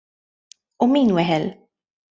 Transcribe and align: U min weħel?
U 0.87 0.89
min 0.95 1.15
weħel? 1.21 1.49